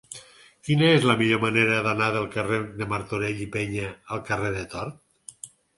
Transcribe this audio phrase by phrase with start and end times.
[0.69, 4.71] Quina és la millor manera d'anar del carrer de Martorell i Peña al carrer de
[4.75, 5.51] Tort?